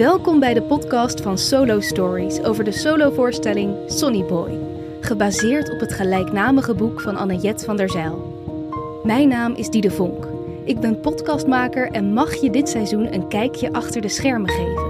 [0.00, 4.58] Welkom bij de podcast van Solo Stories over de solovoorstelling Sonny Boy,
[5.00, 9.00] gebaseerd op het gelijknamige boek van Anne-Jet van der Zijl.
[9.04, 10.26] Mijn naam is Diede Vonk.
[10.64, 14.88] Ik ben podcastmaker en mag je dit seizoen een kijkje achter de schermen geven.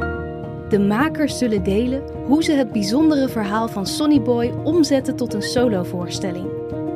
[0.69, 5.43] De makers zullen delen hoe ze het bijzondere verhaal van Sonny Boy omzetten tot een
[5.43, 6.49] solovoorstelling.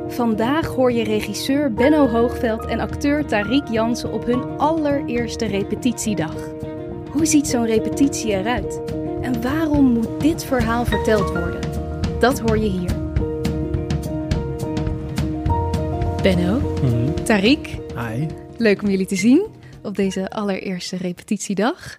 [0.07, 6.54] Vandaag hoor je regisseur Benno Hoogveld en acteur Tariq Jansen op hun allereerste repetitiedag.
[7.15, 8.81] Hoe ziet zo'n repetitie eruit?
[9.21, 11.61] En waarom moet dit verhaal verteld worden?
[12.19, 13.03] Dat hoor je hier.
[16.21, 17.13] Benno, Mhm.
[17.23, 18.25] Tariq, Hi.
[18.57, 19.45] leuk om jullie te zien
[19.83, 21.97] op deze allereerste repetitiedag.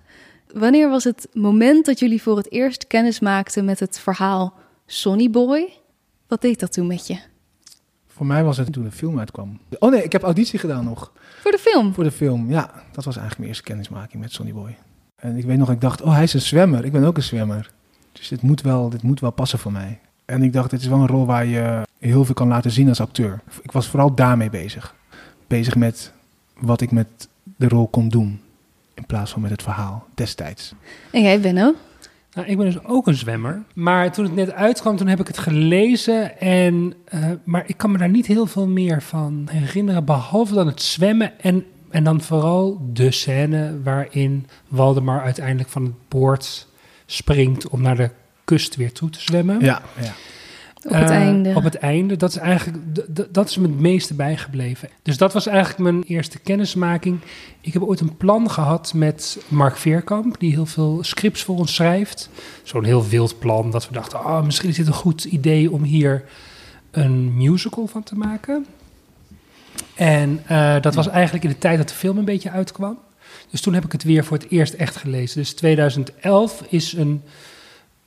[0.55, 4.55] Wanneer was het moment dat jullie voor het eerst kennis maakten met het verhaal
[4.87, 5.73] Sonny Boy?
[6.29, 7.19] Wat deed dat toen met je?
[8.07, 9.59] Voor mij was het toen de film uitkwam.
[9.79, 11.13] Oh nee, ik heb auditie gedaan nog.
[11.41, 11.95] Voor de film?
[11.95, 12.65] Voor de film, ja.
[12.93, 14.77] Dat was eigenlijk mijn eerste kennismaking met Sonny Boy.
[15.17, 16.85] En ik weet nog, ik dacht, oh hij is een zwemmer.
[16.85, 17.71] Ik ben ook een zwemmer.
[18.13, 19.99] Dus dit moet wel, dit moet wel passen voor mij.
[20.25, 22.89] En ik dacht, dit is wel een rol waar je heel veel kan laten zien
[22.89, 23.41] als acteur.
[23.63, 24.95] Ik was vooral daarmee bezig.
[25.47, 26.13] Bezig met
[26.59, 28.41] wat ik met de rol kon doen.
[28.95, 30.75] In plaats van met het verhaal destijds.
[31.11, 31.75] En jij, Benno?
[32.33, 33.63] Nou, ik ben dus ook een zwemmer.
[33.75, 36.41] Maar toen het net uitkwam, toen heb ik het gelezen.
[36.41, 40.05] En, eh, maar ik kan me daar niet heel veel meer van herinneren.
[40.05, 41.41] Behalve dan het zwemmen.
[41.41, 41.65] En,
[41.97, 46.67] en dan vooral de scène waarin Waldemar uiteindelijk van het boord
[47.07, 48.11] springt om naar de
[48.45, 49.61] kust weer toe te zwemmen.
[49.61, 50.13] Ja, ja.
[50.85, 51.55] Op het Eh, einde.
[51.55, 52.17] Op het einde.
[52.17, 52.79] Dat is eigenlijk
[53.35, 54.89] dat is me het meeste bijgebleven.
[55.03, 57.19] Dus dat was eigenlijk mijn eerste kennismaking.
[57.61, 61.75] Ik heb ooit een plan gehad met Mark Veerkamp, die heel veel scripts voor ons
[61.75, 62.31] schrijft.
[62.63, 65.83] Zo'n heel wild plan dat we dachten, ah, misschien is dit een goed idee om
[65.83, 66.25] hier
[66.91, 68.67] een musical van te maken.
[69.97, 72.99] En eh, dat was eigenlijk in de tijd dat de film een beetje uitkwam.
[73.51, 75.41] Dus toen heb ik het weer voor het eerst echt gelezen.
[75.41, 77.23] Dus 2011 is een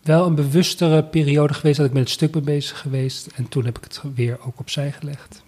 [0.03, 3.27] wel een bewustere periode geweest dat ik met het stuk ben bezig geweest.
[3.35, 5.43] En toen heb ik het weer ook opzij gelegd.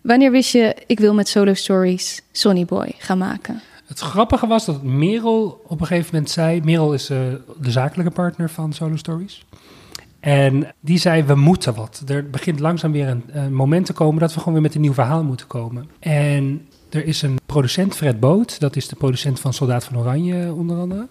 [0.00, 3.62] Wanneer wist je, ik wil met Solo Stories Sonny Boy gaan maken?
[3.86, 6.60] Het grappige was dat Merel op een gegeven moment zei...
[6.60, 7.18] Merel is eh,
[7.60, 9.44] de zakelijke partner van Solo Stories.
[10.26, 12.02] En die zei, we moeten wat.
[12.06, 14.20] Er begint langzaam weer een, moment te komen...
[14.20, 15.90] dat we gewoon weer met een nieuw verhaal moeten komen.
[15.98, 18.60] En er is een producent, Fred Boot.
[18.60, 21.08] Dat is de producent van Soldaat van Oranje onder andere.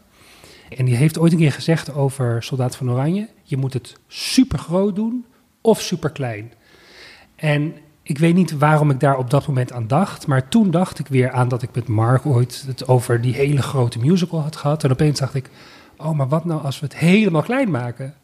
[0.78, 3.30] En die heeft ooit een keer gezegd over Soldaat van Oranje...
[3.44, 5.26] je moet het super groot doen
[5.62, 6.54] of super klein.
[7.36, 10.28] En ik weet niet waarom ik daar op dat moment aan dacht.
[10.28, 13.62] Maar toen dacht ik weer aan dat ik met Mark ooit het over die hele
[13.62, 14.84] grote musical had gehad.
[14.84, 15.50] En opeens dacht ik,
[15.98, 18.16] oh, maar wat nou als we het helemaal klein maken?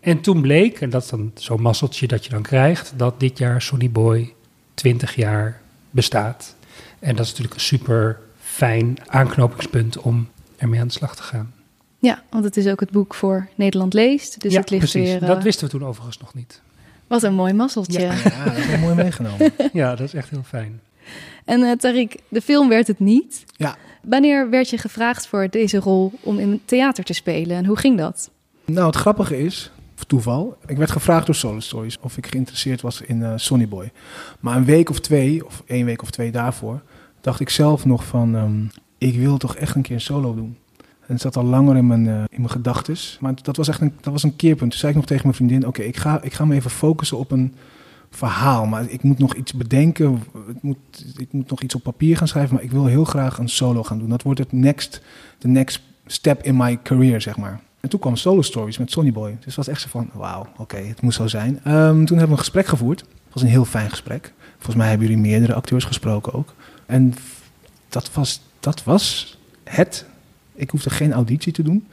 [0.00, 3.38] En toen bleek, en dat is dan zo'n mazzeltje dat je dan krijgt, dat dit
[3.38, 4.32] jaar Sonny Boy
[4.74, 6.54] 20 jaar bestaat.
[6.98, 11.52] En dat is natuurlijk een super fijn aanknopingspunt om ermee aan de slag te gaan.
[11.98, 14.40] Ja, want het is ook het boek voor Nederland leest.
[14.40, 15.10] Dus ja, het ligt precies.
[15.10, 15.22] weer...
[15.22, 16.60] eh, Dat wisten we toen overigens nog niet.
[17.06, 18.00] Wat een mooi mazzeltje.
[18.00, 19.52] Ja, dat is mooi meegenomen.
[19.72, 20.80] Ja, dat is echt heel fijn.
[21.44, 23.44] En eh Tariq, de film werd het niet.
[23.56, 23.76] Ja.
[24.02, 27.76] Wanneer werd je gevraagd voor deze rol om in het theater te spelen en hoe
[27.76, 28.30] ging dat?
[28.64, 29.70] Nou, het grappige is,
[30.04, 33.92] toeval, ik werd gevraagd door Solo Stories of ik geïnteresseerd was in eh Sonny Boy.
[34.40, 36.82] Maar een week of twee, of één week of twee daarvoor,
[37.20, 38.64] dacht ik zelf nog van, ehm,
[38.98, 40.56] ik wil toch echt een keer een solo doen.
[40.78, 43.18] En het zat al langer in mijn, eh, in mijn gedachtes.
[43.20, 44.70] Maar dat was echt een, dat was een keerpunt.
[44.70, 47.18] Toen zei ik nog tegen mijn vriendin, oké, ik, ga, ik ga me even focussen
[47.18, 47.54] op een
[48.10, 48.66] verhaal.
[48.66, 50.22] Maar ik moet nog iets bedenken.
[50.48, 52.54] Ik moet, ik moet nog iets op papier gaan schrijven.
[52.54, 54.08] Maar ik wil heel graag een solo gaan doen.
[54.08, 55.02] Dat wordt het next,
[55.38, 57.60] the next step in my career, zeg maar.
[57.80, 59.30] En toen kwam Solo Stories met Sonny Boy.
[59.30, 61.60] Dus het was echt zo van, wauw, oké, het moest zo zijn.
[61.64, 63.00] Ehm, toen hebben we een gesprek gevoerd.
[63.00, 64.32] Het was een heel fijn gesprek.
[64.54, 66.54] Volgens mij hebben jullie meerdere acteurs gesproken ook.
[66.86, 67.14] En
[67.88, 70.04] dat was, dat was het.
[70.54, 71.86] Ik hoefde geen auditie te doen.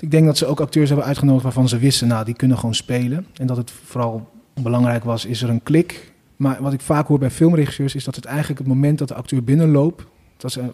[0.00, 2.74] Ik denk dat ze ook acteurs hebben uitgenodigd waarvan ze wisten, nou, die kunnen gewoon
[2.74, 3.26] spelen.
[3.34, 6.12] En dat het vooral belangrijk was, is er een klik.
[6.36, 9.14] Maar wat ik vaak hoor bij filmregisseurs, is dat het eigenlijk het moment dat de
[9.14, 10.04] acteur binnenloopt,
[10.36, 10.72] dat ze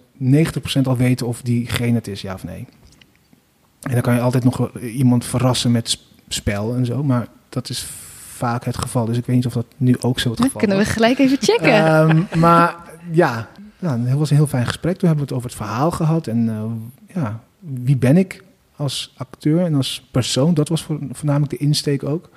[0.78, 2.66] 90% al weten of diegene het is, ja of nee.
[3.84, 7.68] En dan kan je altijd nog iemand verrassen met sp- spel en zo, maar dat
[7.68, 7.86] is
[8.36, 9.04] vaak het geval.
[9.04, 11.36] Dus ik weet niet of dat nu ook zo het geval kunnen we gelijk even
[11.40, 11.74] checken.
[11.86, 12.76] Ehm, maar
[13.12, 13.48] ja,
[13.78, 14.96] nou, het was een heel fijn gesprek.
[14.98, 16.26] Toen hebben we het over het verhaal gehad.
[16.26, 16.62] En eh,
[17.14, 18.44] ja, wie ben ik
[18.76, 20.54] als acteur en als persoon?
[20.54, 22.30] Dat was voor, voornamelijk de insteek ook.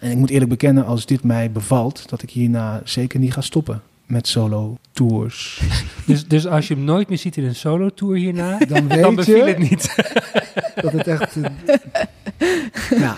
[0.00, 3.40] En ik moet eerlijk bekennen, als dit mij bevalt, dat ik hierna zeker niet ga
[3.40, 5.60] stoppen met solo tours.
[6.06, 9.14] Dus, dus als je hem nooit meer ziet in een solo-tour hierna, Dan weet dan
[9.14, 9.94] beviel je het niet.
[10.74, 11.36] dat het echt...
[11.36, 11.50] eh,
[13.00, 13.16] ja,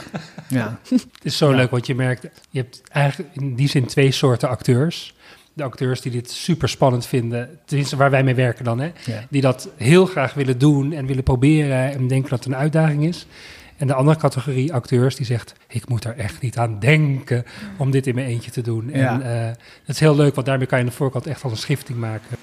[0.48, 0.78] ja.
[0.88, 1.56] Het is zo Ja.
[1.56, 5.14] leuk, want je merkt, je hebt eigenlijk in die zin twee soorten acteurs.
[5.52, 9.26] de acteurs die dit super spannend vinden, tenminste waar wij mee werken dan, hè, Ja.
[9.30, 13.04] die dat heel graag willen doen en willen proberen en denken dat het een uitdaging
[13.04, 13.26] is.
[13.76, 17.44] En de andere categorie acteurs die zegt, ik moet er echt niet aan denken
[17.76, 18.90] om dit in mijn eentje te doen.
[18.92, 19.20] Ja.
[19.20, 19.46] En eh,
[19.86, 21.98] dat is heel leuk, want daarmee kan je aan de voorkant echt als een schifting
[21.98, 22.36] maken.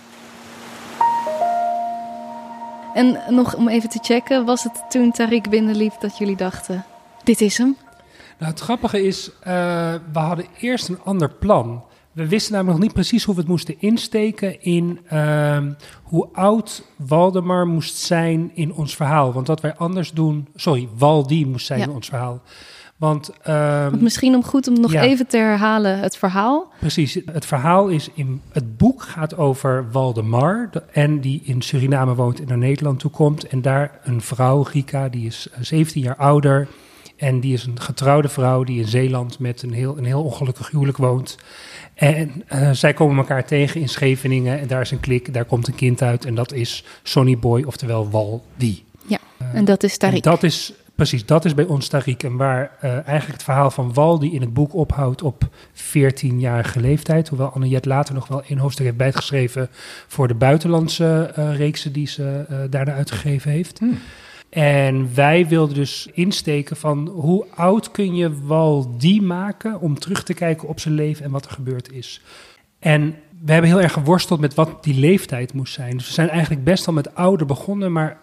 [2.94, 6.86] En nog om even te checken, was het toen Tariq binnenliep dat jullie dachten,
[7.24, 7.78] dit is hem?
[8.40, 9.54] Nou, het grappige is, eh,
[10.14, 11.84] we hadden eerst een ander plan.
[12.12, 15.72] We wisten namelijk nog niet precies hoe we het moesten insteken in ehm,
[16.04, 19.34] hoe oud Waldemar moest zijn in ons verhaal.
[19.34, 21.86] Want wat wij anders doen, sorry, Waldi moest zijn Ja.
[21.86, 22.42] in ons verhaal.
[23.02, 25.02] Want, ehm, Want misschien om goed om nog ja.
[25.02, 26.72] even te herhalen het verhaal.
[26.80, 32.16] precies, het verhaal is in het boek gaat over Waldemar de- en die in Suriname
[32.16, 33.48] woont en naar Nederland toe komt.
[33.48, 36.68] En daar een vrouw, Rika, die is eh, 17 jaar ouder.
[37.16, 40.70] En die is een getrouwde vrouw die in Zeeland met een heel, een heel ongelukkig
[40.72, 41.38] huwelijk woont.
[41.94, 45.68] En eh, zij komen elkaar tegen in Scheveningen en daar is een klik, daar komt
[45.68, 48.84] een kind uit en dat is Sonny Boy, oftewel Waldi.
[49.08, 50.14] Ja, Eh, En dat is Tariq.
[50.14, 52.18] en dat is, precies, dat is bij ons Tariq.
[52.18, 55.44] En waar eh, eigenlijk het verhaal van Waldi in het boek ophoudt op
[55.74, 57.28] 14-jarige leeftijd.
[57.28, 59.70] Hoewel Anne-Jet later nog wel een hoofdstuk heeft bijgeschreven
[60.08, 63.80] voor de buitenlandse eh, reeksen die ze eh, daarna uitgegeven heeft.
[63.80, 64.00] Hmm.
[64.50, 70.34] En wij wilden dus insteken van hoe oud kun je Waldi maken om terug te
[70.34, 72.22] kijken op zijn leven en wat er gebeurd is.
[72.80, 73.16] En
[73.46, 75.98] we hebben heel erg geworsteld met wat die leeftijd moest zijn.
[75.98, 78.18] Dus we zijn eigenlijk best al met ouder begonnen, maar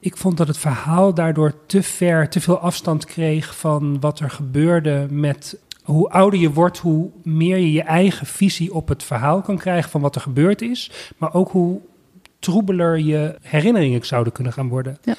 [0.00, 4.30] ik vond dat het verhaal daardoor te ver, te veel afstand kreeg van wat er
[4.30, 9.40] gebeurde met hoe ouder je wordt, hoe meer je je eigen visie op het verhaal
[9.40, 11.80] kan krijgen van wat er gebeurd is, maar ook hoe
[12.38, 14.98] troebeler je herinneringen zouden kunnen gaan worden.
[15.02, 15.14] Ja.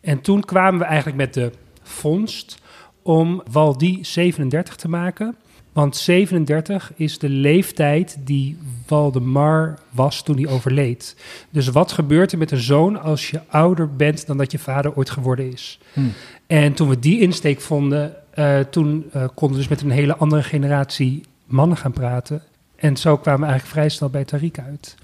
[0.00, 2.58] En toen kwamen we eigenlijk met de vondst
[3.02, 5.36] om Waldi 37 te maken.
[5.78, 11.16] Want 37 is de leeftijd die Waldemar was toen hij overleed.
[11.50, 14.94] Dus wat gebeurt er met een zoon als je ouder bent dan dat je vader
[14.94, 15.80] ooit geworden is?
[15.92, 16.12] Hmm.
[16.46, 20.16] En toen we die insteek vonden, eh, toen eh, konden we dus met een hele
[20.16, 22.42] andere generatie mannen gaan praten.
[22.76, 24.94] En zo kwamen we eigenlijk vrij snel bij Tariq uit.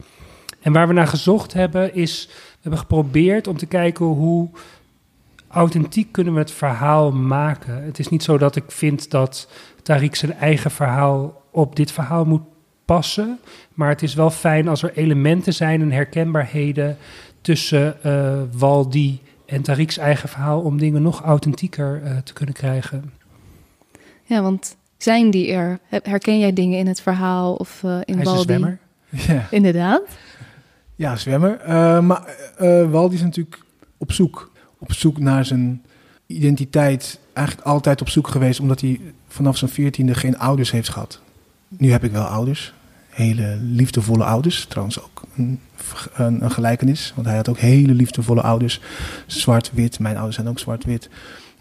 [0.61, 4.49] En waar we naar gezocht hebben, is we hebben geprobeerd om te kijken hoe
[5.49, 7.85] authentiek kunnen we het verhaal maken.
[7.85, 9.49] Het is niet zo dat ik vind dat
[9.93, 12.43] Tariq zijn eigen verhaal op dit verhaal moet
[12.85, 13.39] passen.
[13.75, 16.97] Maar het is wel fijn als er elementen zijn en herkenbaarheden
[17.41, 23.13] tussen eh Waldi en Tariq's eigen verhaal om dingen nog authentieker eh, te kunnen krijgen.
[24.23, 25.79] Ja, want zijn die er?
[25.89, 28.43] Her- Herken jij dingen in het verhaal of eh, in Hij is een Waldi?
[28.43, 28.79] zwemmer.
[29.29, 30.03] Ja, Inderdaad.
[30.95, 31.61] ja zwemmer.
[31.61, 32.25] Eh, maar
[32.57, 33.59] eh Waldi is natuurlijk
[33.99, 34.53] op zoek.
[34.79, 35.85] Op zoek naar zijn
[36.35, 37.19] identiteit.
[37.33, 41.21] Eigenlijk altijd op zoek geweest, omdat hij vanaf zijn veertiende geen ouders heeft gehad.
[41.69, 42.73] Nu heb ik wel ouders.
[43.09, 44.65] Hele liefdevolle ouders.
[44.65, 45.61] Trouwens ook een,
[46.15, 47.13] een, een gelijkenis.
[47.15, 48.81] Want hij had ook hele liefdevolle ouders.
[49.27, 49.99] Zwart-wit.
[49.99, 51.09] Mijn ouders zijn ook zwart-wit.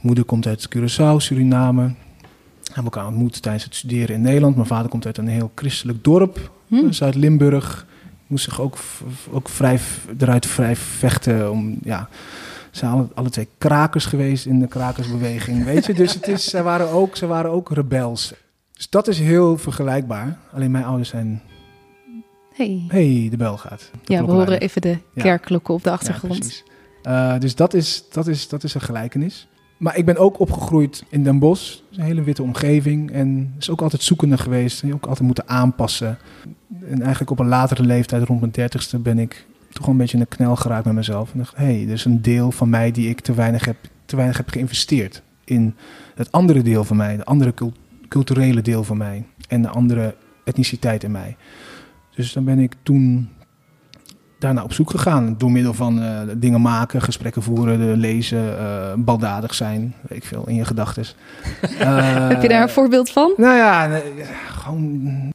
[0.02, 1.94] Moeder komt uit Curaçao, Suriname.
[2.64, 4.56] Hebben elkaar ontmoet tijdens het studeren in Nederland.
[4.56, 6.52] Mijn vader komt uit een heel christelijk dorp.
[6.68, 6.92] Hm.
[6.92, 7.86] Zuid-Limburg.
[8.28, 8.78] Moest zich ook,
[9.31, 9.80] ook vrij,
[10.18, 11.52] eruit vrij vechten.
[11.52, 12.10] Om, ja,
[12.78, 15.64] zijn alle, alle twee krakers geweest in de krakersbeweging.
[15.64, 18.34] Weet je, dus het is, zij, waren ook, zij waren ook rebels.
[18.74, 20.38] Dus dat is heel vergelijkbaar.
[20.54, 21.42] Alleen mijn ouders zijn.
[22.54, 22.83] Hey.
[22.88, 23.90] hey, de bel gaat.
[24.04, 25.21] De Ja, we horen even de Ja.
[25.21, 26.40] kerkklokken op de Ja, achtergrond.
[26.40, 26.64] precies.
[27.04, 29.47] Eh, dus dat is, dat, is, dat is een gelijkenis.
[29.78, 31.80] Maar ik ben ook opgegroeid in Den Bosch.
[31.92, 33.12] Is een hele witte omgeving.
[33.12, 34.83] En is ook altijd zoekende geweest.
[34.83, 36.18] En ook altijd moeten aanpassen.
[36.90, 40.23] En eigenlijk op een latere leeftijd, rond mijn dertigste, ben ik toch een beetje in
[40.30, 41.31] de knel geraakt met mezelf.
[41.31, 43.77] En dacht, hé, hey, er is een deel van mij die ik te weinig heb,
[44.06, 45.23] te weinig heb geïnvesteerd.
[45.44, 45.75] In
[46.15, 47.73] het andere deel van mij, de andere cul-
[48.07, 49.25] culturele deel van mij.
[49.47, 50.15] En de andere
[50.45, 51.35] etniciteit in mij.
[52.15, 53.30] Dus dan ben ik toen
[54.44, 55.35] daarna op zoek gegaan.
[55.38, 60.47] Door middel van eh, dingen maken, gesprekken voeren, lezen, eh, baldadig zijn, weet ik veel,
[60.47, 61.04] in je gedachten.
[62.30, 63.33] Heb je daar een voorbeeld van?
[63.38, 64.02] Nou ja,
[64.47, 64.83] gewoon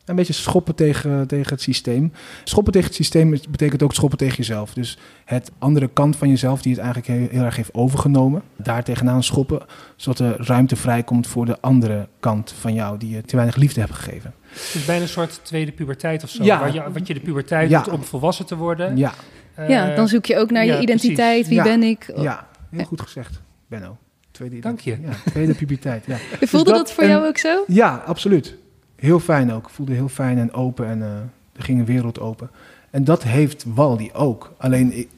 [0.05, 2.13] een beetje schoppen tegen, tegen het systeem.
[2.45, 4.75] Schoppen tegen het systeem betekent ook schoppen tegen jezelf.
[4.75, 8.85] Dus het andere kant van jezelf die het eigenlijk heel, heel erg heeft overgenomen, daar
[8.85, 9.61] tegenaan schoppen,
[9.97, 13.81] zodat er ruimte vrijkomt voor de andere kant van jou die je te weinig liefde
[13.81, 14.35] hebt gegeven.
[14.51, 16.45] Het is bijna een soort tweede puberteit of zo.
[16.45, 16.59] Ja.
[16.61, 17.83] Waar je, wat je de puberteit Ja.
[17.83, 18.97] doet om volwassen te worden.
[18.97, 19.13] Ja,
[19.55, 21.47] Eh, ja, dan zoek je ook naar ja, je identiteit.
[21.49, 21.63] Wie Ja.
[21.63, 22.13] ben ik?
[22.17, 23.97] ja heel goed gezegd, Benno.
[24.31, 24.91] Tweede Dank je.
[25.03, 26.17] Ja, tweede puberteit, ja.
[26.41, 27.65] Voelde dat dat, voor en- jou ook zo?
[27.67, 28.55] Ja, absoluut.
[28.97, 29.63] Heel fijn ook.
[29.67, 31.09] Ik voelde heel fijn en open en eh,
[31.57, 32.51] er ging een wereld open.
[32.91, 34.53] En dat heeft Waldi ook.
[34.59, 35.09] Alleen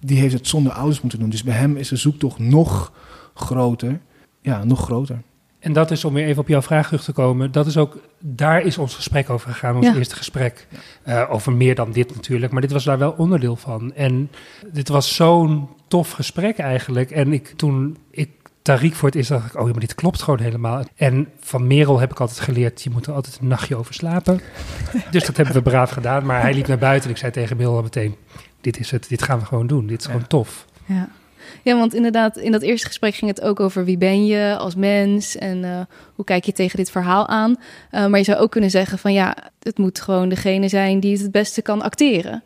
[0.00, 1.30] die heeft het zonder ouders moeten doen.
[1.30, 2.92] Dus bij hem is de zoektocht nog
[3.34, 3.98] groter.
[4.40, 5.22] Ja, nog groter.
[5.66, 7.96] En dat is, om weer even op jouw vraag terug te komen, dat is ook,
[8.20, 9.94] daar is ons gesprek over gegaan, ons Ja.
[9.94, 10.66] eerste gesprek.
[11.02, 13.94] Eh, over meer dan dit natuurlijk, maar dit was daar wel onderdeel van.
[13.94, 14.30] En
[14.72, 17.10] dit was zo'n tof gesprek eigenlijk.
[17.10, 18.28] En ik, toen ik
[18.70, 20.84] Tariq voor het eerst dacht ik, oh ja, maar dit klopt gewoon helemaal.
[20.96, 24.40] En van Merel heb ik altijd geleerd, je moet er altijd een nachtje over slapen.
[25.10, 27.56] dus dat hebben we braaf gedaan, maar hij liep naar buiten en ik zei tegen
[27.56, 28.16] Merel al meteen,
[28.60, 30.10] dit is het, dit gaan we gewoon doen, dit is Ja.
[30.12, 30.66] gewoon tof.
[30.84, 31.08] Ja.
[31.62, 34.74] Ja, want inderdaad, in dat eerste gesprek ging het ook over wie ben je als
[34.74, 35.80] mens en eh,
[36.14, 37.56] hoe kijk je tegen dit verhaal aan.
[37.90, 41.12] Eh, maar je zou ook kunnen zeggen van ja, het moet gewoon degene zijn die
[41.12, 42.42] het het beste kan acteren.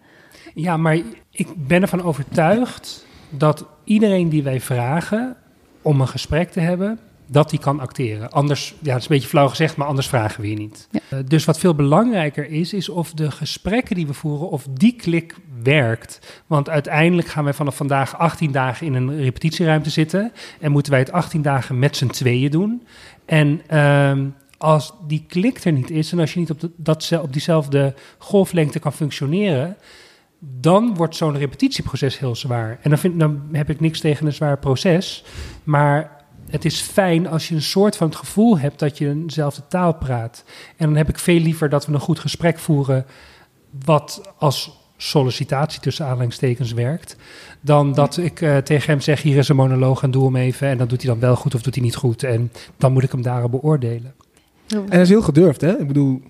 [0.54, 0.98] Ja, maar
[1.30, 5.36] ik ben ervan overtuigd dat iedereen die wij vragen
[5.82, 6.98] om een gesprek te hebben,
[7.30, 8.30] dat die kan acteren.
[8.30, 10.88] Anders, ja, dat is een beetje flauw gezegd, maar anders vragen we je niet.
[10.90, 11.00] Ja.
[11.08, 14.96] Eh, dus wat veel belangrijker is, is of de gesprekken die we voeren, of die
[14.96, 16.42] klik werkt.
[16.46, 21.00] Want uiteindelijk gaan wij vanaf vandaag 18 dagen in een repetitieruimte zitten en moeten wij
[21.00, 22.86] het 18 dagen met z'n tweeën doen.
[23.24, 24.26] En ehm,
[24.58, 27.94] als die klik er niet is en als je niet op, de, dat, op diezelfde
[28.18, 29.76] golflengte kan functioneren,
[30.38, 32.78] dan wordt zo'n repetitieproces heel zwaar.
[32.82, 35.24] En dan, vind, dan heb ik niks tegen een zwaar proces.
[35.64, 36.19] Maar
[36.50, 39.94] het is fijn als je een soort van het gevoel hebt dat je eenzelfde taal
[39.94, 40.44] praat.
[40.76, 43.06] En dan heb ik veel liever dat we een goed gesprek voeren,
[43.84, 47.16] wat als sollicitatie tussen aanhalingstekens werkt,
[47.60, 50.68] dan dat ik eh, tegen hem zeg, hier is een monoloog en doe hem even.
[50.68, 52.22] En dan doet hij dan wel goed of doet hij niet goed.
[52.22, 54.14] En dan moet ik hem daarop beoordelen.
[54.68, 55.78] En dat is heel gedurfd, hè?
[55.78, 56.22] Ik bedoel,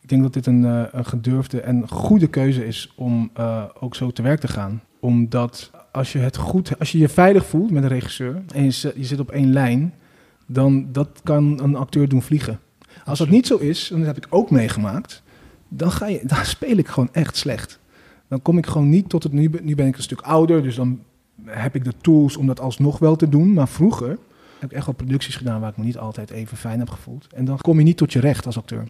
[0.00, 3.94] ik denk dat dit een, eh, een gedurfde en goede keuze is om eh, ook
[3.94, 4.82] zo te werk te gaan.
[5.00, 8.70] Omdat als je het goed, als je je veilig voelt met een regisseur en je,
[8.70, 9.94] zit- je zit op één lijn,
[10.46, 12.60] dan dat kan een acteur doen vliegen.
[13.04, 15.22] Als dat niet zo is, en dat heb ik ook meegemaakt,
[15.68, 17.78] dan, ga je, dan speel ik gewoon echt slecht.
[18.28, 20.62] Dan kom ik gewoon niet tot het, nu, ben- nu ben ik een stuk ouder,
[20.62, 21.00] dus dan
[21.44, 23.52] heb ik de tools om dat alsnog wel te doen.
[23.52, 24.18] Maar vroeger
[24.58, 27.26] heb ik echt wel producties gedaan waar ik me niet altijd even fijn heb gevoeld.
[27.34, 28.88] En dan kom je niet tot je recht als acteur.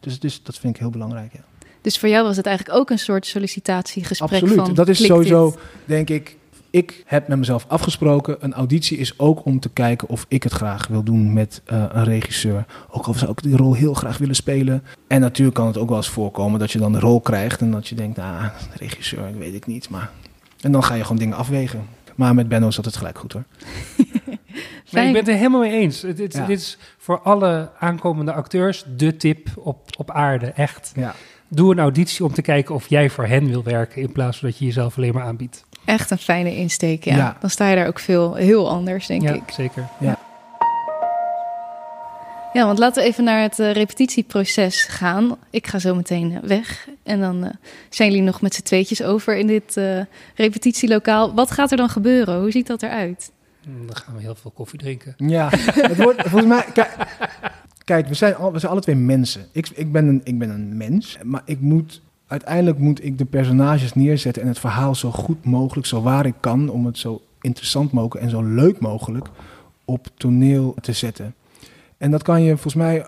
[0.00, 1.32] Dus het is, dat vind ik heel belangrijk.
[1.32, 1.40] Ja.
[1.84, 4.64] Dus voor jou was het eigenlijk ook een soort sollicitatiegesprek Absoluut.
[4.64, 4.74] van...
[4.74, 5.58] dat is sowieso, dit?
[5.84, 6.36] denk ik.
[6.70, 8.36] Ik heb met mezelf afgesproken.
[8.40, 11.84] Een auditie is ook om te kijken of ik het graag wil doen met eh,
[11.88, 12.64] een regisseur.
[12.90, 14.84] Ook al zou ik die rol heel graag willen spelen.
[15.06, 17.60] En natuurlijk kan het ook wel eens voorkomen dat je dan de rol krijgt.
[17.60, 19.88] En dat je denkt, nou, regisseur, ik weet ik niet.
[19.88, 20.10] Maar...
[20.60, 21.86] En dan ga je gewoon dingen afwegen.
[22.14, 23.44] Maar met Benno zat het gelijk goed hoor.
[24.84, 25.06] Fijn.
[25.06, 26.00] ik ben het er helemaal mee eens.
[26.00, 26.46] Dit, dit, Ja.
[26.46, 30.92] dit is voor alle aankomende acteurs de tip op, op aarde, echt.
[30.94, 31.14] Ja.
[31.48, 34.02] Doe een auditie om te kijken of jij voor hen wil werken...
[34.02, 35.64] in plaats van dat je jezelf alleen maar aanbiedt.
[35.84, 37.16] Echt een fijne insteek, ja.
[37.16, 37.36] Ja.
[37.40, 39.42] Dan sta je daar ook veel, heel anders, denk ja, ik.
[39.52, 39.88] zeker.
[42.52, 45.36] Ja, want laten we even naar het eh, repetitieproces gaan.
[45.50, 46.88] Ik ga zo meteen eh, weg.
[47.02, 47.50] En dan eh,
[47.88, 50.00] zijn jullie nog met z'n tweetjes over in dit eh,
[50.34, 51.34] repetitielokaal.
[51.34, 52.40] Wat gaat er dan gebeuren?
[52.40, 53.30] Hoe ziet dat eruit?
[53.68, 55.14] Mm, Dan gaan we heel veel koffie drinken.
[55.16, 56.64] Ja, het wordt volgens mij.
[56.72, 56.96] Kijk,
[57.84, 59.46] kijk we, zijn al, we zijn alle twee mensen.
[59.52, 62.02] Ik, ik, ben een, ik ben een mens, maar ik moet.
[62.26, 66.34] Uiteindelijk moet ik de personages neerzetten en het verhaal zo goed mogelijk, zo waar ik
[66.40, 69.28] kan, om het zo interessant mogelijk en zo leuk mogelijk
[69.84, 71.34] op toneel te zetten.
[71.98, 73.06] En dat kan je volgens mij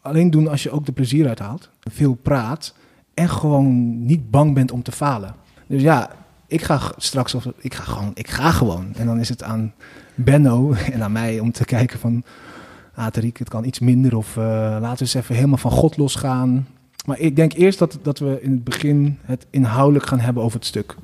[0.00, 2.74] alleen doen als je ook de plezier uithaalt, veel praat
[3.14, 5.34] en gewoon niet bang bent om te falen.
[5.66, 6.10] Dus ja,
[6.46, 8.94] ik ga straks of ik ga gewoon, ik ga gewoon.
[8.94, 9.72] En dan is het aan
[10.14, 12.24] Benno en aan mij om te kijken van,
[12.98, 14.44] Tariq, het kan iets minder of eh,
[14.80, 16.66] laten we eens even helemaal van God losgaan.
[17.06, 20.58] Maar ik denk eerst dat, dat we in het begin het inhoudelijk gaan hebben over
[20.58, 20.96] het stuk.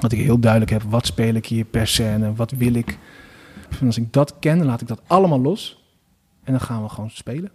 [0.00, 2.98] Dat ik heel duidelijk heb, wat speel ik hier per scène, wat wil ik.
[3.84, 5.84] Als ik dat ken, laat ik dat allemaal los.
[6.44, 7.50] En dan gaan we gewoon spelen.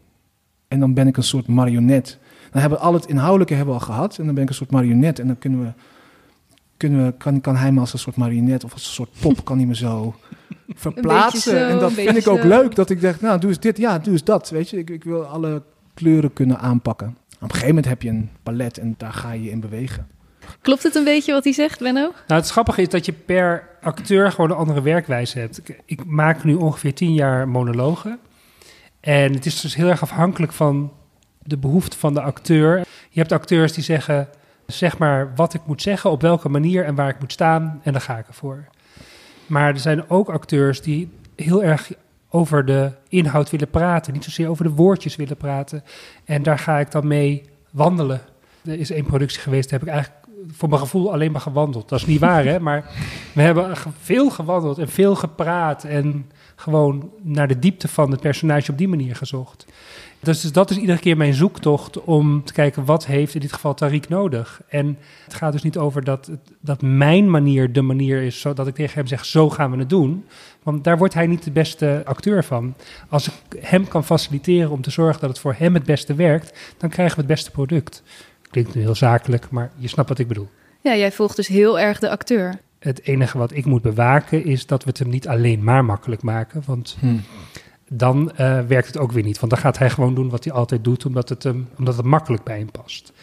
[0.68, 2.20] En dan ben ik een soort marionet.
[2.52, 4.18] Dan hebben we al het inhoudelijke hebben al gehad.
[4.18, 5.20] En dan ben ik een soort marionet.
[5.20, 5.72] En dan kunnen we,
[6.78, 9.46] kunnen we, kan, kan hij me als een soort marionet of als een soort pop,
[9.46, 10.16] kan hij me zo
[10.76, 11.52] verplaatsen.
[11.52, 12.48] zo, en dat vind ik ook zo.
[12.48, 12.76] leuk.
[12.76, 14.50] Dat ik denk, nou doe eens dit, ja doe eens dat.
[14.50, 15.62] Weet je, ik, ik wil alle
[15.94, 17.08] kleuren kunnen aanpakken.
[17.08, 20.08] Op een gegeven moment heb je een palet en daar ga je in bewegen.
[20.62, 22.12] Klopt het een beetje wat hij zegt, Benno?
[22.28, 25.58] Nou, het grappige is dat je per acteur gewoon een andere werkwijze hebt.
[25.58, 28.20] Ik, ik maak nu ongeveer tien jaar monologen.
[29.00, 30.94] En het is dus heel erg afhankelijk van
[31.44, 32.78] de behoefte van de acteur.
[33.10, 34.30] Je hebt acteurs die zeggen,
[34.66, 37.82] zeg maar wat ik moet zeggen, op welke manier en waar ik moet staan.
[37.84, 38.68] En dan ga ik ervoor.
[39.48, 41.92] Maar er zijn ook acteurs die heel erg
[42.30, 44.14] over de inhoud willen praten.
[44.14, 45.84] Niet zozeer over de woordjes willen praten.
[46.26, 48.22] En daar ga ik dan mee wandelen.
[48.66, 51.90] Er is één productie geweest, daar heb ik eigenlijk voor mijn gevoel alleen maar gewandeld.
[51.90, 52.60] Dat is niet waar, hè?
[52.60, 52.86] Maar
[53.34, 55.84] we hebben veel gewandeld en veel gepraat.
[55.84, 59.66] En gewoon naar de diepte van het personage op die manier gezocht.
[60.20, 63.54] Dus, dus dat is iedere keer mijn zoektocht om te kijken wat heeft in dit
[63.54, 64.62] geval Tariq nodig.
[64.68, 68.76] En het gaat dus niet over dat, dat mijn manier de manier is, zodat ik
[68.76, 70.26] tegen hem zeg, zo gaan we het doen.
[70.64, 72.76] Want daar wordt hij niet de beste acteur van.
[73.10, 76.60] Als ik hem kan faciliteren om te zorgen dat het voor hem het beste werkt,
[76.78, 78.04] dan krijgen we het beste product.
[78.50, 80.50] Klinkt nu heel zakelijk, maar je snapt wat ik bedoel.
[80.82, 82.60] Ja, jij volgt dus heel erg de acteur.
[82.80, 86.22] Het enige wat ik moet bewaken is dat we het hem niet alleen maar makkelijk
[86.22, 86.64] maken.
[86.66, 87.22] Want Hmm.
[87.90, 89.40] dan eh, werkt het ook weer niet.
[89.40, 92.06] Want dan gaat hij gewoon doen wat hij altijd doet, omdat het, hem, omdat het
[92.06, 93.14] makkelijk bij hem past.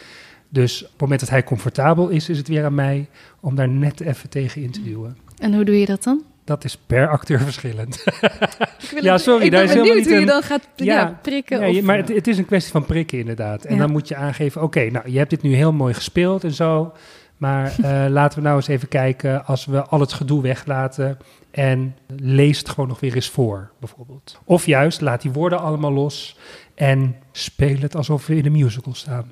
[0.49, 3.09] Dus op het moment dat hij comfortabel is, is het weer aan mij
[3.39, 5.17] om daar net even tegen in te duwen.
[5.37, 6.23] En hoe doe je dat dan?
[6.43, 8.03] Dat is per acteur verschillend.
[8.85, 10.67] Ik wil Ja, sorry, ik daar ben is helemaal benieuwd hoe je een- dan gaat
[10.75, 11.59] ja, Ja, prikken.
[11.59, 13.65] Ja, of, maar het, het is een kwestie van prikken inderdaad.
[13.65, 13.79] En Ja.
[13.81, 16.93] dan moet je aangeven, oké, nou, je hebt dit nu heel mooi gespeeld en zo.
[17.37, 21.17] Maar eh, laten we nou eens even kijken als we al het gedoe weglaten
[21.51, 24.39] en lees het gewoon nog weer eens voor, bijvoorbeeld.
[24.43, 26.37] Of juist, laat die woorden allemaal los
[26.75, 29.31] en speel het alsof we in een musical staan.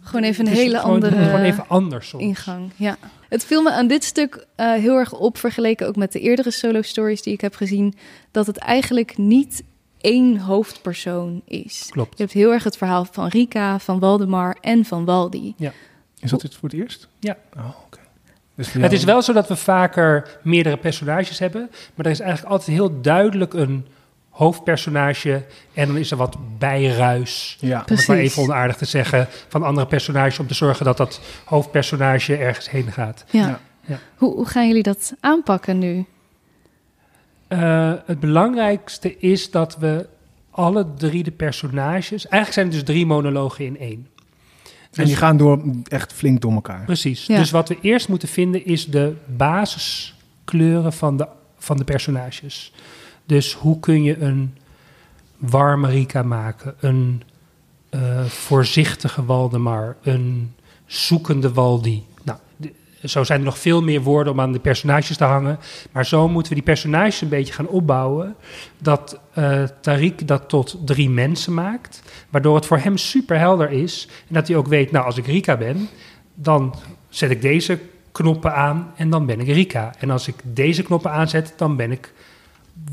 [0.00, 2.22] Gewoon even een hele gewoon- andere Gewoon even anders soms.
[2.22, 2.70] ingang.
[2.76, 2.96] Ja.
[3.28, 6.50] Het viel me aan dit stuk eh, heel erg op, vergeleken ook met de eerdere
[6.50, 7.94] solo stories die ik heb gezien,
[8.30, 9.62] dat het eigenlijk niet
[10.00, 11.86] één hoofdpersoon is.
[11.90, 12.16] Klopt.
[12.18, 15.54] Je hebt heel erg het verhaal van Rika, van Waldemar en van Waldi.
[16.20, 17.08] Is dat dit voor het eerst?
[17.18, 17.36] Ja.
[17.56, 17.98] Oh, oké.
[18.54, 22.52] Dus Het is wel zo dat we vaker meerdere personages hebben, maar er is eigenlijk
[22.52, 23.86] altijd heel duidelijk een
[24.30, 27.56] hoofdpersonage en dan is er wat bijruis.
[27.60, 27.84] Ja.
[27.88, 31.20] Om het maar even onaardig te zeggen, van andere personages om te zorgen dat dat
[31.44, 33.24] hoofdpersonage ergens heen gaat.
[33.30, 33.46] Ja.
[33.46, 33.60] Ja.
[33.86, 33.98] Ja.
[34.16, 36.04] Hoe, hoe gaan jullie dat aanpakken nu?
[37.48, 40.06] Eh, het belangrijkste is dat we
[40.50, 44.08] alle drie de personages, eigenlijk zijn het dus drie monologen in één.
[44.92, 46.84] En die gaan door echt flink door elkaar.
[46.84, 47.26] Precies.
[47.26, 47.38] Ja.
[47.38, 51.26] Dus wat we eerst moeten vinden is de basiskleuren van de,
[51.58, 52.72] van de personages.
[53.26, 54.54] Dus hoe kun je een
[55.36, 57.22] warme Rika maken, een
[57.88, 60.52] eh, voorzichtige Waldemar, een
[60.86, 62.04] zoekende Waldi.
[63.04, 65.58] Zo zijn er nog veel meer woorden om aan de personages te hangen.
[65.92, 68.36] Maar zo moeten we die personages een beetje gaan opbouwen.
[68.78, 72.02] Dat eh Tariq dat tot drie mensen maakt.
[72.30, 74.08] Waardoor het voor hem super helder is.
[74.28, 75.88] En dat hij ook weet, nou als ik Rika ben,
[76.34, 76.74] dan
[77.08, 77.78] zet ik deze
[78.12, 79.94] knoppen aan en dan ben ik Rika.
[79.98, 82.12] En als ik deze knoppen aanzet, dan ben ik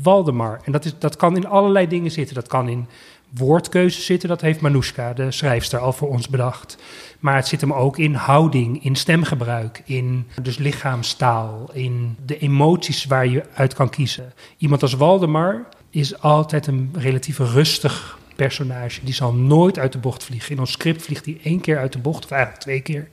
[0.02, 0.60] Waldemar.
[0.64, 2.34] En dat, is, dat kan in allerlei dingen zitten.
[2.34, 2.86] Dat kan in
[3.34, 4.28] woordkeuze zitten.
[4.28, 6.78] Dat heeft Manoushka, de schrijfster, al voor ons bedacht.
[7.18, 13.04] Maar het zit hem ook in houding, in stemgebruik, in dus lichaamstaal, in de emoties
[13.04, 14.32] waar je uit kan kiezen.
[14.58, 19.04] Iemand als Waldemar is altijd een relatief rustig personage.
[19.04, 20.50] Die zal nooit uit de bocht vliegen.
[20.50, 23.08] In ons script vliegt hij één keer uit de bocht, of eigenlijk twee keer.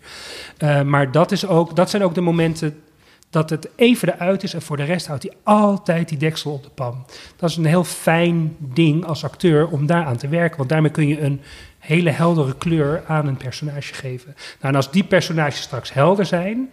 [0.58, 2.82] Eh, maar dat, is ook, dat zijn ook de momenten
[3.30, 6.64] dat het even eruit is en voor de rest houdt hij altijd die deksel op
[6.64, 7.06] de pan.
[7.36, 11.08] Dat is een heel fijn ding als acteur om daaraan te werken, want daarmee kun
[11.08, 11.42] je een
[11.80, 14.36] hele heldere kleur aan een personage geven.
[14.36, 16.72] Nou, en als die personages straks helder zijn,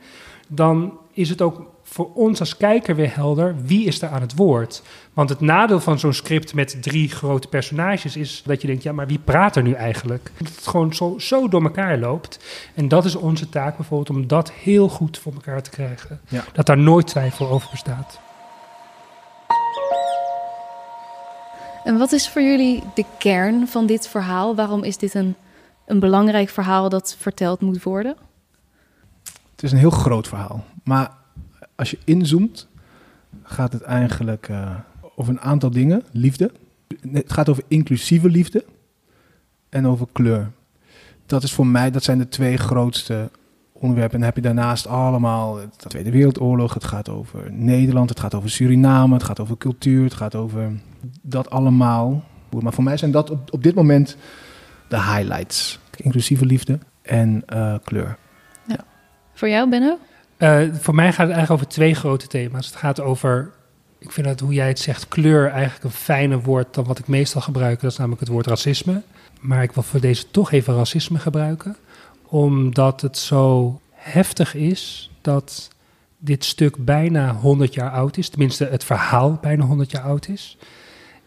[0.48, 4.34] dan is het ook voor ons als kijker weer helder wie is er aan het
[4.34, 4.82] woord.
[5.12, 8.92] Want het nadeel van zo'n script met drie grote personages is dat je denkt, ja,
[8.92, 10.30] maar wie praat er nu eigenlijk?
[10.38, 12.38] Dat het gewoon zo, zo door elkaar loopt.
[12.74, 16.20] En dat is onze taak bijvoorbeeld om dat heel goed voor elkaar te krijgen.
[16.28, 16.44] Ja.
[16.52, 18.20] Dat daar nooit twijfel over bestaat.
[21.84, 24.54] En wat is voor jullie de kern van dit verhaal?
[24.54, 25.34] Waarom is dit een,
[25.86, 28.16] een belangrijk verhaal dat verteld moet worden?
[29.50, 30.64] Het is een heel groot verhaal.
[30.84, 31.20] Maar
[31.82, 32.68] als je inzoomt,
[33.42, 34.74] gaat het eigenlijk eh,
[35.16, 36.02] over een aantal dingen.
[36.12, 36.50] Liefde.
[37.12, 38.64] Het gaat over inclusieve liefde.
[39.68, 40.50] En over kleur.
[41.26, 43.30] Dat is voor mij, dat zijn de twee grootste
[43.72, 44.14] onderwerpen.
[44.14, 46.74] En dan heb je daarnaast allemaal de Tweede Wereldoorlog.
[46.74, 48.08] Het gaat over Nederland.
[48.08, 49.14] Het gaat over Suriname.
[49.14, 50.04] Het gaat over cultuur.
[50.04, 50.72] Het gaat over
[51.22, 52.24] dat allemaal.
[52.60, 54.16] Maar voor mij zijn dat op, dit moment
[54.88, 55.78] de highlights.
[55.96, 58.18] Inclusieve liefde en eh, kleur.
[59.34, 59.98] Voor jou, Benno?
[60.42, 62.66] Eh, voor mij gaat het eigenlijk over twee grote thema's.
[62.66, 63.52] Het gaat over,
[63.98, 67.06] ik vind dat hoe jij het zegt, kleur eigenlijk een fijner woord dan wat ik
[67.06, 67.80] meestal gebruik.
[67.80, 69.02] Dat is namelijk het woord racisme.
[69.40, 71.76] Maar ik wil voor deze toch even racisme gebruiken.
[72.26, 75.70] Omdat het zo heftig is dat
[76.18, 78.28] dit stuk bijna 100 jaar oud is.
[78.28, 80.56] Tenminste, het verhaal bijna 100 jaar oud is.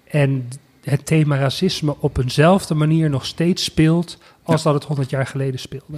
[0.07, 0.47] En
[0.81, 5.59] het thema racisme op eenzelfde manier nog steeds speelt als dat het 100 jaar geleden
[5.59, 5.97] speelde.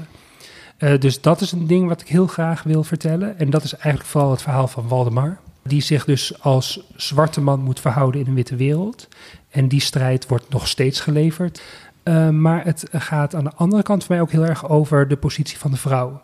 [0.78, 3.40] Eh, dus dat is een ding wat ik heel graag wil vertellen.
[3.40, 5.38] En dat is eigenlijk vooral het verhaal van Waldemar.
[5.64, 9.08] Die zich dus als zwarte man moet verhouden in een witte wereld.
[9.50, 11.62] En die strijd wordt nog steeds geleverd.
[12.04, 15.18] Eh, maar het gaat aan de andere kant voor mij ook heel erg over de
[15.18, 16.22] positie van de vrouw.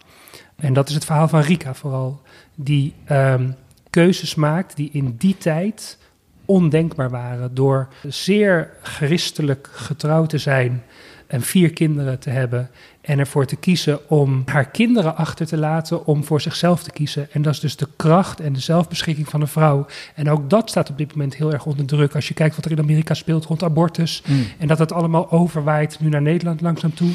[0.55, 2.21] En dat is het verhaal van Rika vooral.
[2.55, 3.51] Die ehm,
[3.89, 5.97] keuzes maakt die in die tijd
[6.45, 7.55] ondenkbaar waren.
[7.55, 10.83] Door zeer christelijk getrouwd te zijn
[11.27, 12.69] en vier kinderen te hebben.
[13.01, 17.27] En ervoor te kiezen om haar kinderen achter te laten om voor zichzelf te kiezen.
[17.31, 19.85] En dat is dus de kracht en de zelfbeschikking van een vrouw.
[20.15, 22.15] En ook dat staat op dit moment heel erg onder druk.
[22.15, 24.23] Als je kijkt wat er in Amerika speelt rond abortus.
[24.25, 24.45] Mm.
[24.57, 27.11] En dat het allemaal overwaait nu naar Nederland langzaam toe.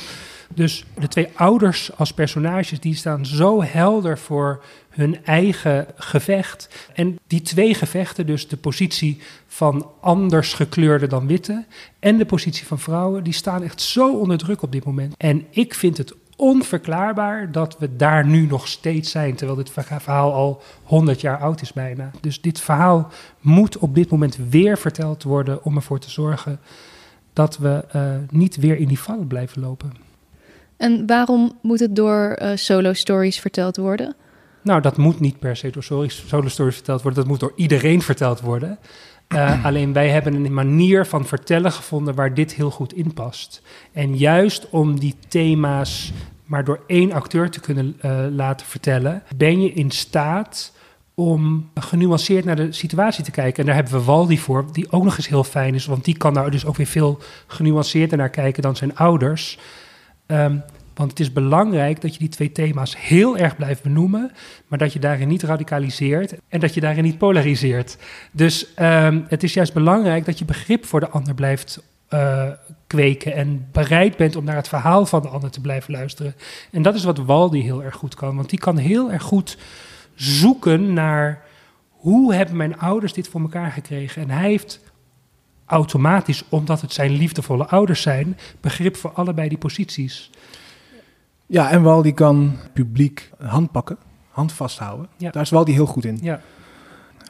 [0.55, 6.89] Dus de twee ouders als personages, die staan zo helder voor hun eigen gevecht.
[6.95, 11.65] En die twee gevechten, dus de positie van anders gekleurde dan witte
[11.99, 15.15] en de positie van vrouwen, die staan echt zo onder druk op dit moment.
[15.17, 20.33] En ik vind het onverklaarbaar dat we daar nu nog steeds zijn, terwijl dit verhaal
[20.33, 22.11] al 100 jaar oud is bijna.
[22.21, 26.61] Dus dit verhaal moet op dit moment weer verteld worden om ervoor te zorgen
[27.33, 30.08] dat we uh, niet weer in die vallen blijven lopen.
[30.79, 34.17] En waarom moet het door uh, solo stories verteld worden?
[34.63, 37.21] Nou, dat moet niet per se door solo stories verteld worden.
[37.21, 38.79] Dat moet door iedereen verteld worden.
[39.29, 43.63] Uh, alleen wij hebben een manier van vertellen gevonden waar dit heel goed in past.
[43.93, 46.13] En juist om die thema's
[46.45, 50.73] maar door één acteur te kunnen uh, laten vertellen, ben je in staat
[51.15, 53.61] om genuanceerd naar de situatie te kijken.
[53.61, 56.17] En daar hebben we Waldi voor, die ook nog eens heel fijn is, want die
[56.17, 59.59] kan daar dus ook weer veel genuanceerder naar kijken dan zijn ouders.
[60.31, 60.63] Um,
[60.95, 64.31] want het is belangrijk dat je die twee thema's heel erg blijft benoemen,
[64.67, 67.99] maar dat je daarin niet radicaliseert en dat je daarin niet polariseert.
[68.33, 72.45] Dus um, het is juist belangrijk dat je begrip voor de ander blijft uh,
[72.87, 76.35] kweken en bereid bent om naar het verhaal van de ander te blijven luisteren.
[76.71, 79.59] En dat is wat Waldi heel erg goed kan, want die kan heel erg goed
[80.15, 81.43] zoeken naar
[81.89, 84.23] hoe hebben mijn ouders dit voor elkaar gekregen.
[84.23, 84.81] En hij heeft
[85.69, 90.31] automatisch, omdat het zijn liefdevolle ouders zijn, begrip voor allebei die posities.
[91.47, 93.97] Ja, en Waldi kan publiek hand pakken,
[94.31, 95.09] hand vasthouden.
[95.17, 95.31] Ja.
[95.31, 96.19] Daar is Waldi heel goed in.
[96.23, 96.41] Ja,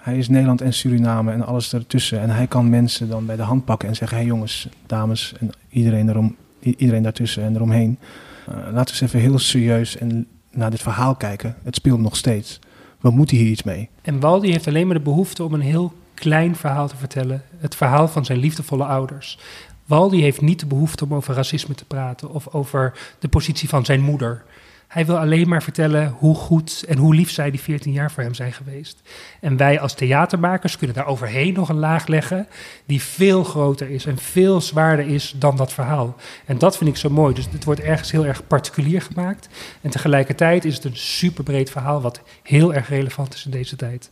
[0.00, 2.20] Hij is Nederland en Suriname en alles ertussen.
[2.20, 4.16] En hij kan mensen dan bij de hand pakken en zeggen...
[4.16, 7.98] hé hey jongens, dames en iedereen, erom, iedereen daartussen en eromheen...
[8.46, 11.56] eh, laten we eens even heel serieus en naar dit verhaal kijken.
[11.62, 12.60] Het speelt nog steeds.
[13.00, 13.88] We moeten hier iets mee.
[14.02, 17.42] En Waldi heeft alleen maar de behoefte om een heel klein verhaal te vertellen.
[17.58, 19.38] Het verhaal van zijn liefdevolle ouders.
[19.86, 23.84] Waldi heeft niet de behoefte om over racisme te praten of over de positie van
[23.84, 24.44] zijn moeder.
[24.88, 28.22] Hij wil alleen maar vertellen hoe goed en hoe lief zij die 14 jaar voor
[28.22, 29.02] hem zijn geweest.
[29.40, 32.46] En wij als theatermakers kunnen daar overheen nog een laag leggen
[32.86, 36.16] die veel groter is en veel zwaarder is dan dat verhaal.
[36.44, 37.34] En dat vind ik zo mooi.
[37.34, 39.48] Dus het wordt ergens heel erg particulier gemaakt.
[39.80, 44.10] En tegelijkertijd is het een superbreed verhaal wat heel erg relevant is in deze tijd.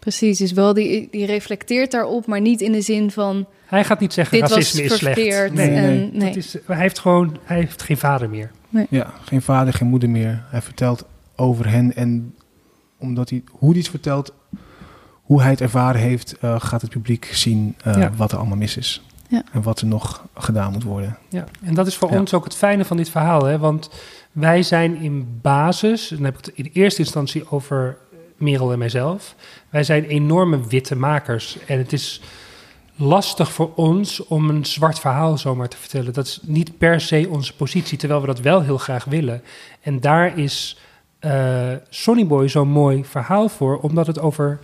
[0.00, 4.00] Precies, dus wel die, die reflecteert daarop, maar niet in de zin van Hij gaat
[4.00, 5.14] niet zeggen dit was racisme is slecht.
[5.14, 5.52] verkeerd.
[5.54, 6.26] Nee, nee, en, nee.
[6.26, 8.50] Dat is, hij heeft gewoon hij heeft geen vader meer.
[8.90, 10.44] Ja, geen vader, geen moeder meer.
[10.48, 11.04] Hij vertelt
[11.36, 12.34] over hen en
[12.98, 14.32] omdat hij, hoe hij het vertelt,
[15.22, 18.10] hoe hij het ervaren heeft, eh, gaat het publiek zien eh, Ja.
[18.16, 19.02] wat er allemaal mis is.
[19.28, 19.42] Ja.
[19.52, 21.18] En wat er nog gedaan moet worden.
[21.28, 22.18] Ja, en dat is voor Ja.
[22.18, 23.44] ons ook het fijne van dit verhaal.
[23.44, 23.58] Hè?
[23.58, 23.90] Want
[24.32, 27.96] wij zijn in basis, en dan heb ik het in eerste instantie over
[28.40, 29.34] Merel en mijzelf.
[29.70, 31.58] Wij zijn enorme witte makers.
[31.66, 32.20] En het is
[32.96, 36.12] lastig voor ons om een zwart verhaal zomaar te vertellen.
[36.12, 39.42] Dat is niet per se onze positie, terwijl we dat wel heel graag willen.
[39.80, 40.78] En daar is
[41.18, 44.60] eh Sonny Boy zo'n mooi verhaal voor, omdat het over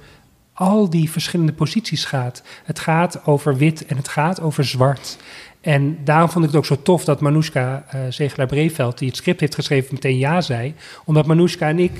[0.53, 2.43] al die verschillende posities gaat.
[2.65, 5.17] Het gaat over wit en het gaat over zwart.
[5.61, 9.41] En daarom vond ik het ook zo tof dat Manoushka uh, Zegelaar-Breveld, die het script
[9.41, 10.75] heeft geschreven, meteen ja zei.
[11.05, 11.93] Omdat Manoushka en ik,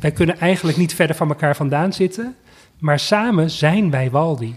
[0.00, 2.36] wij kunnen eigenlijk niet verder van elkaar vandaan zitten.
[2.78, 4.56] Maar samen zijn wij Waldi.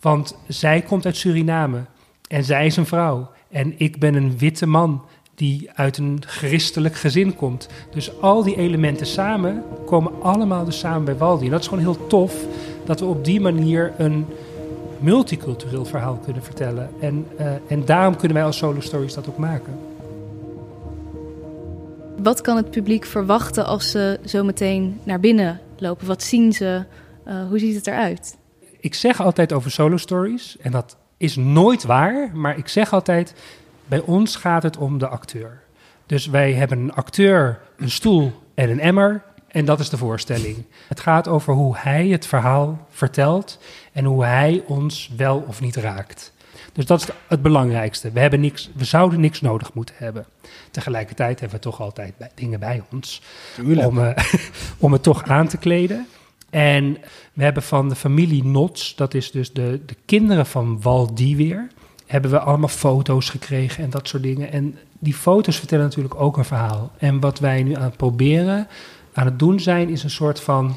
[0.00, 1.84] Want zij komt uit Suriname
[2.28, 3.30] en zij is een vrouw.
[3.50, 7.68] En ik ben een witte man die uit een christelijk gezin komt.
[7.90, 11.44] Dus al die elementen samen komen allemaal dus samen bij Waldi.
[11.44, 12.34] En dat is gewoon heel tof
[12.84, 14.26] dat we op die manier een
[14.98, 16.90] multicultureel verhaal kunnen vertellen.
[17.00, 19.78] En, uh, en daarom kunnen wij als Solo Stories dat ook maken.
[22.16, 26.06] Wat kan het publiek verwachten als ze zo meteen naar binnen lopen?
[26.06, 26.84] Wat zien ze?
[27.26, 28.36] Uh, hoe ziet het eruit?
[28.80, 33.34] Ik zeg altijd over Solo Stories, en dat is nooit waar, maar ik zeg altijd:
[33.86, 35.62] bij ons gaat het om de acteur.
[36.06, 39.22] Dus wij hebben een acteur, een stoel en een emmer.
[39.48, 40.64] En dat is de voorstelling.
[40.88, 43.58] Het gaat over hoe hij het verhaal vertelt
[43.92, 46.32] en hoe hij ons wel of niet raakt.
[46.72, 48.10] Dus dat is het belangrijkste.
[48.10, 50.26] We, hebben niks, we zouden niks nodig moeten hebben.
[50.70, 53.22] Tegelijkertijd hebben we toch altijd bij, dingen bij ons
[53.64, 54.10] om, uh,
[54.78, 56.06] om het toch aan te kleden.
[56.50, 56.98] En
[57.32, 61.68] we hebben van de familie Nots, dat is dus de, de kinderen van Waldi weer,
[62.06, 64.52] hebben we allemaal foto's gekregen en dat soort dingen.
[64.52, 66.92] En die foto's vertellen natuurlijk ook een verhaal.
[66.98, 68.68] En wat wij nu aan het proberen
[69.12, 70.76] aan het doen zijn, is een soort van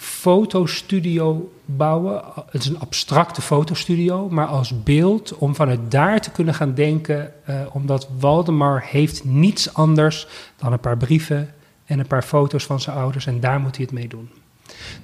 [0.00, 2.22] fotostudio bouwen.
[2.50, 7.32] Het is een abstracte fotostudio, maar als beeld om vanuit daar te kunnen gaan denken.
[7.48, 12.80] Uh, omdat Waldemar heeft niets anders dan een paar brieven en een paar foto's van
[12.80, 14.30] zijn ouders en daar moet hij het mee doen.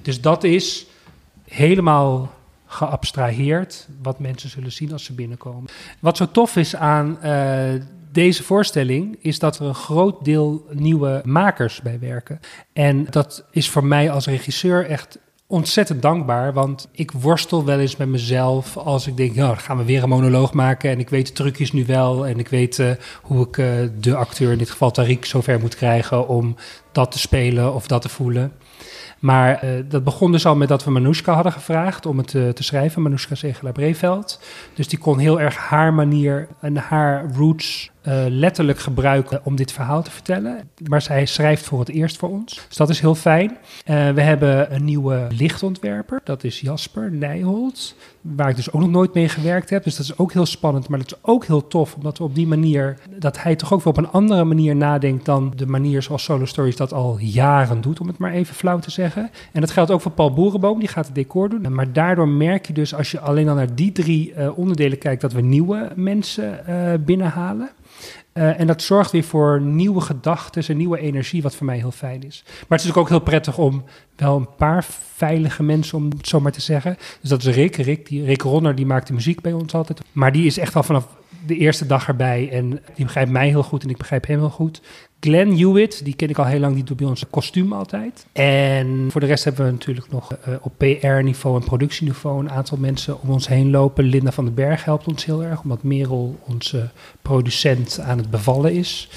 [0.01, 0.85] Dus dat is
[1.43, 2.33] helemaal
[2.65, 5.69] geabstraheerd wat mensen zullen zien als ze binnenkomen.
[5.99, 7.73] Wat zo tof is aan uh,
[8.17, 12.39] deze voorstelling is dat er een groot deel nieuwe makers bij werken.
[12.73, 16.53] En dat is voor mij als regisseur echt ontzettend dankbaar.
[16.53, 20.03] Want ik worstel wel eens met mezelf als ik denk, ja, dan gaan we weer
[20.03, 20.89] een monoloog maken.
[20.89, 22.27] En ik weet de trucjes nu wel.
[22.27, 23.67] En ik weet uh, hoe ik uh,
[23.99, 26.55] de acteur, in dit geval Tariq, zover moet krijgen om
[26.91, 28.51] dat te spelen of dat te voelen.
[29.19, 32.63] Maar uh, dat begon dus al met dat we Manoushka hadden gevraagd om het te
[32.63, 34.39] schrijven, Manoushka Zegelaar-Breveld.
[34.73, 39.71] Dus die kon heel erg haar manier en haar roots uh, letterlijk gebruiken om dit
[39.71, 40.69] verhaal te vertellen.
[40.87, 42.65] Maar zij schrijft voor het eerst voor ons.
[42.67, 43.57] Dus dat is heel fijn.
[43.85, 49.13] we hebben een nieuwe lichtontwerper, dat is Jasper Nijholt, waar ik dus ook nog nooit
[49.13, 49.83] mee gewerkt heb.
[49.83, 52.35] Dus dat is ook heel spannend, maar dat is ook heel tof, omdat we op
[52.35, 56.01] die manier, dat hij toch ook wel op een andere manier nadenkt dan de manier
[56.01, 59.29] zoals Solo Stories dat al jaren doet, om het maar even flauw te zeggen.
[59.51, 61.73] En dat geldt ook voor Paul Boerenboom, die gaat het decor doen.
[61.73, 65.21] Maar daardoor merk je dus, als je alleen al naar die drie uh, onderdelen kijkt,
[65.21, 66.59] dat we nieuwe mensen
[67.05, 67.69] binnenhalen.
[68.37, 71.91] Uh, en dat zorgt weer voor nieuwe gedachten en nieuwe energie, wat voor mij heel
[71.91, 72.43] fijn is.
[72.45, 73.83] Maar het is natuurlijk ook heel prettig om
[74.15, 76.97] wel een paar veilige mensen, om het zo maar te zeggen.
[77.21, 77.75] Dus dat is Rick.
[77.75, 80.01] Rick, die, Rick Ronner, die maakt de muziek bij ons altijd.
[80.11, 81.07] Maar die is echt al vanaf
[81.45, 82.49] de eerste dag erbij.
[82.51, 84.81] En die begrijpt mij heel goed en ik begrijp hem heel goed.
[85.19, 88.25] Glenn Hewitt, die ken ik al heel lang, die doet bij ons kostuum altijd.
[88.31, 92.77] En voor de rest hebben we natuurlijk nog uh, op PR-niveau en productieniveau een aantal
[92.77, 94.03] mensen om ons heen lopen.
[94.03, 96.89] Linda van den Berg helpt ons heel erg, omdat Merel, onze
[97.21, 99.09] producent, aan het bevallen is.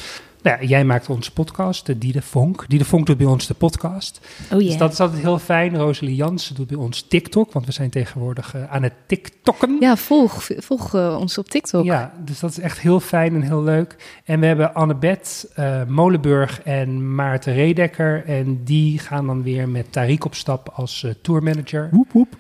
[0.43, 2.65] Nou ja, jij maakt onze podcast, de Die de Vonk.
[2.69, 4.21] Die de Vonk doet bij ons de podcast.
[4.43, 4.61] Oh yeah.
[4.61, 5.77] Dus dat is altijd heel fijn.
[5.77, 9.77] Rosalie Jansen doet bij ons TikTok, want we zijn tegenwoordig uh, aan het TikTokken.
[9.81, 11.85] Ja, volg, volg uh, ons op TikTok.
[11.85, 14.21] Ja, dus dat is echt heel fijn en heel leuk.
[14.25, 18.25] En we hebben Annabeth uh, Molenburg en Maarten Redekker.
[18.25, 21.89] En die gaan dan weer met Tariq op stap als tourmanager.
[21.93, 22.37] Woep, woep.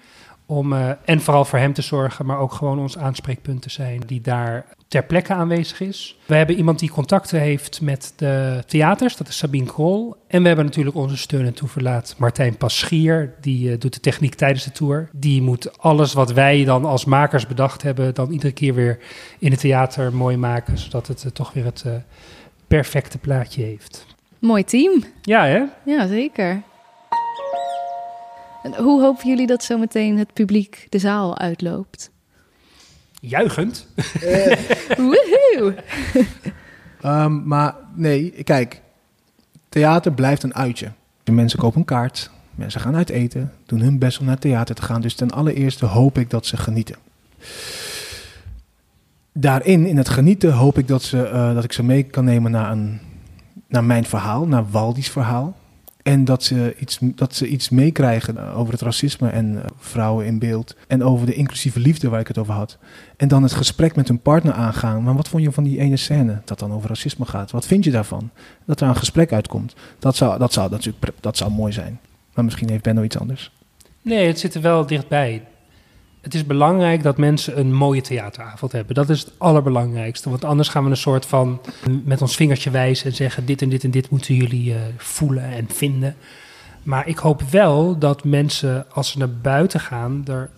[0.51, 4.03] Om, uh, en vooral voor hem te zorgen, maar ook gewoon ons aanspreekpunt te zijn
[4.07, 6.19] die daar ter plekke aanwezig is.
[6.27, 10.17] We hebben iemand die contacten heeft met de theaters, dat is Sabine Krol.
[10.27, 14.35] En we hebben natuurlijk onze steun en toeverlaat Martijn Paschier, die uh, doet de techniek
[14.35, 15.09] tijdens de tour.
[15.13, 18.99] Die moet alles wat wij dan als makers bedacht hebben, dan iedere keer weer
[19.39, 21.85] in het theater mooi maken, zodat het uh, toch weer het
[22.67, 24.07] perfecte plaatje heeft.
[24.39, 25.05] Mooi team.
[25.23, 25.63] Ja, hè?
[25.83, 26.63] Ja, zeker.
[28.62, 32.11] En hoe hopen jullie dat zometeen het publiek de zaal uitloopt?
[33.20, 33.87] Juichend.
[34.25, 34.53] Uh.
[35.07, 35.75] Woehoe!
[37.05, 38.81] um, maar nee, kijk,
[39.68, 40.92] theater blijft een uitje.
[41.23, 44.42] De mensen kopen een kaart, mensen gaan uit eten, doen hun best om naar het
[44.42, 45.01] theater te gaan.
[45.01, 46.96] Dus ten allereerste hoop ik dat ze genieten.
[49.33, 52.51] Daarin, in het genieten, hoop ik dat, ze, uh, dat ik ze mee kan nemen
[52.51, 53.01] naar, een,
[53.68, 55.57] naar mijn verhaal, naar Waldi's verhaal.
[56.03, 60.39] En dat ze iets, dat ze iets meekrijgen over het racisme en uh, vrouwen in
[60.39, 60.77] beeld.
[60.87, 62.79] En over de inclusieve liefde waar ik het over had.
[63.17, 65.03] En dan het gesprek met hun partner aangaan.
[65.03, 67.51] Maar wat vond je van die ene scène dat dan over racisme gaat?
[67.51, 68.31] Wat vind je daarvan?
[68.65, 69.75] Dat er een gesprek uitkomt.
[69.99, 72.01] Dat zou, dat zou, dat zou, dat zou mooi zijn.
[72.35, 73.53] Maar misschien heeft Benno iets anders.
[74.03, 75.43] Nee, het zit er wel dichtbij.
[76.20, 78.94] Het is belangrijk dat mensen een mooie theateravond hebben.
[78.94, 80.30] Dat is het allerbelangrijkste.
[80.30, 81.61] Want anders gaan we een soort van
[82.04, 85.44] met ons vingertje wijzen en zeggen: dit en dit en dit moeten jullie uh, voelen
[85.44, 86.16] en vinden.
[86.83, 90.50] Maar ik hoop wel dat mensen, als ze naar buiten gaan, er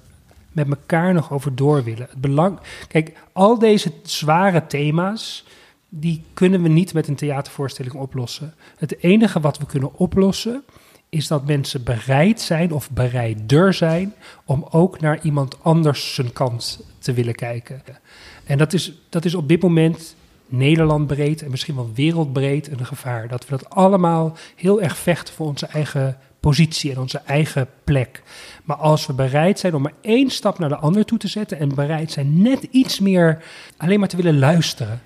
[0.53, 2.07] met elkaar nog over door willen.
[2.11, 2.59] Het belang...
[2.89, 5.45] Kijk, al deze zware thema's,
[5.89, 8.55] die kunnen we niet met een theatervoorstelling oplossen.
[8.77, 10.65] Het enige wat we kunnen oplossen
[11.13, 16.85] is dat mensen bereid zijn of bereider zijn om ook naar iemand anders zijn kant
[16.99, 17.83] te willen kijken.
[18.45, 22.87] En dat is, dat is op dit moment Nederland breed en misschien wel wereldbreed een
[22.87, 23.29] gevaar.
[23.29, 28.23] Dat we dat allemaal heel erg vechten voor onze eigen positie en onze eigen plek.
[28.65, 31.59] Maar als we bereid zijn om maar één stap naar de ander toe te zetten
[31.59, 33.43] en bereid zijn net iets meer
[33.77, 35.01] alleen maar te willen luisteren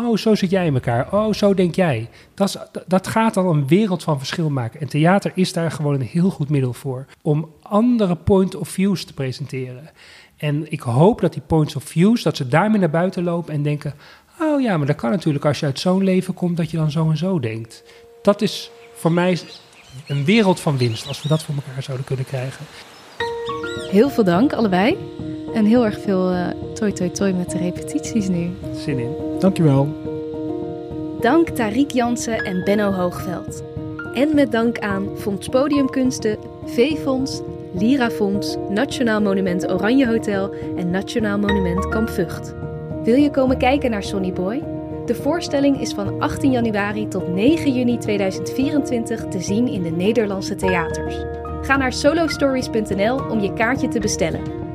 [0.00, 1.12] Oh, zo zit jij in elkaar.
[1.12, 2.08] Oh, zo denk jij.
[2.34, 4.80] Dat, is, dat gaat al een wereld van verschil maken.
[4.80, 7.06] En theater is daar gewoon een heel goed middel voor.
[7.22, 9.90] Om andere point of views te presenteren.
[10.36, 13.62] En ik hoop dat die points of views, dat ze daarmee naar buiten lopen en
[13.62, 13.94] denken...
[14.40, 16.90] Oh ja, maar dat kan natuurlijk als je uit zo'n leven komt, dat je dan
[16.90, 17.82] zo en zo denkt.
[18.22, 19.38] Dat is voor mij
[20.06, 22.66] een wereld van winst, als we dat voor elkaar zouden kunnen krijgen.
[23.90, 24.96] Heel veel dank, allebei.
[25.54, 28.50] En heel erg veel uh, toi toi toi met de repetities nu.
[28.74, 29.29] Zin in.
[29.40, 29.88] Dankjewel.
[31.20, 33.62] Dank Tariq Jansen en Benno Hoogveld.
[34.14, 37.40] En met dank aan Fonds Podiumkunsten, Veefonds,
[37.72, 42.54] Lirafonds, Nationaal Monument Oranje Hotel en Nationaal Monument Kamp Vught.
[43.04, 44.62] Wil je komen kijken naar Sonny Boy?
[45.06, 50.54] De voorstelling is van 18 januari tot 9 juni 2024 te zien in de Nederlandse
[50.54, 51.14] theaters.
[51.62, 54.69] Ga naar solostories.nl om je kaartje te bestellen.